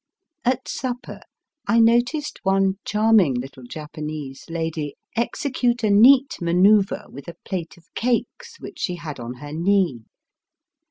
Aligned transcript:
At 0.43 0.67
supper 0.67 1.19
I 1.67 1.79
noticed 1.79 2.39
one 2.41 2.79
charming 2.85 3.35
little 3.35 3.61
Japanese 3.65 4.45
lady 4.49 4.95
execute 5.15 5.83
a 5.83 5.91
neat 5.91 6.39
manoeuvre 6.41 7.05
with 7.11 7.27
a 7.27 7.35
plate 7.45 7.77
of 7.77 7.85
cakes 7.93 8.59
which 8.59 8.79
she 8.79 8.95
had 8.95 9.19
on 9.19 9.35
her 9.35 9.53
knee. 9.53 10.01